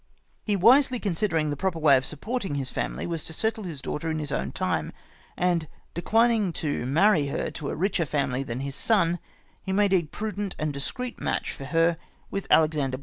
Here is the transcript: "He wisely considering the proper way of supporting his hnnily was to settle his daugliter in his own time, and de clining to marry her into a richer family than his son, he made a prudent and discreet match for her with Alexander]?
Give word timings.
"He 0.47 0.55
wisely 0.55 0.99
considering 0.99 1.51
the 1.51 1.55
proper 1.55 1.77
way 1.77 1.95
of 1.95 2.05
supporting 2.07 2.55
his 2.55 2.71
hnnily 2.73 3.05
was 3.05 3.23
to 3.25 3.33
settle 3.33 3.65
his 3.65 3.83
daugliter 3.83 4.09
in 4.09 4.17
his 4.17 4.31
own 4.31 4.51
time, 4.51 4.91
and 5.37 5.67
de 5.93 6.01
clining 6.01 6.51
to 6.55 6.87
marry 6.87 7.27
her 7.27 7.37
into 7.43 7.69
a 7.69 7.75
richer 7.75 8.07
family 8.07 8.41
than 8.41 8.61
his 8.61 8.73
son, 8.73 9.19
he 9.61 9.71
made 9.71 9.93
a 9.93 10.01
prudent 10.01 10.55
and 10.57 10.73
discreet 10.73 11.21
match 11.21 11.51
for 11.51 11.65
her 11.65 11.97
with 12.31 12.47
Alexander]? 12.49 12.97